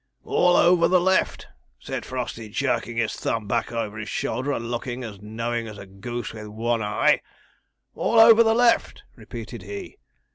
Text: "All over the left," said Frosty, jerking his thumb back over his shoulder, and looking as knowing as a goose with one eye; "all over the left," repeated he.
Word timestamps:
"All 0.25 0.55
over 0.55 0.87
the 0.87 0.99
left," 0.99 1.45
said 1.79 2.07
Frosty, 2.07 2.49
jerking 2.49 2.97
his 2.97 3.13
thumb 3.13 3.47
back 3.47 3.71
over 3.71 3.99
his 3.99 4.09
shoulder, 4.09 4.51
and 4.51 4.71
looking 4.71 5.03
as 5.03 5.21
knowing 5.21 5.67
as 5.67 5.77
a 5.77 5.85
goose 5.85 6.33
with 6.33 6.47
one 6.47 6.81
eye; 6.81 7.21
"all 7.93 8.19
over 8.19 8.41
the 8.41 8.55
left," 8.55 9.03
repeated 9.15 9.61
he. 9.61 9.99